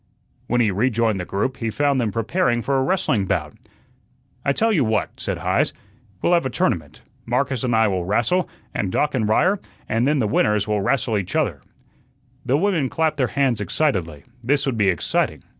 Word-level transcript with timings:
When 0.47 0.61
he 0.61 0.71
rejoined 0.71 1.19
the 1.19 1.25
group, 1.25 1.57
he 1.57 1.69
found 1.69 2.01
them 2.01 2.11
preparing 2.11 2.63
for 2.63 2.75
a 2.75 2.81
wrestling 2.83 3.27
bout. 3.27 3.53
"I 4.43 4.51
tell 4.51 4.71
you 4.73 4.83
what," 4.83 5.11
said 5.19 5.37
Heise, 5.37 5.73
"we'll 6.23 6.33
have 6.33 6.43
a 6.47 6.49
tournament. 6.49 7.03
Marcus 7.27 7.63
and 7.63 7.75
I 7.75 7.87
will 7.87 8.03
rastle, 8.03 8.49
and 8.73 8.91
Doc 8.91 9.13
and 9.13 9.29
Ryer, 9.29 9.59
and 9.87 10.07
then 10.07 10.17
the 10.17 10.25
winners 10.27 10.67
will 10.67 10.81
rastle 10.81 11.19
each 11.19 11.35
other." 11.35 11.61
The 12.43 12.57
women 12.57 12.89
clapped 12.89 13.17
their 13.17 13.27
hands 13.27 13.61
excitedly. 13.61 14.23
This 14.43 14.65
would 14.65 14.75
be 14.75 14.87
exciting. 14.89 15.43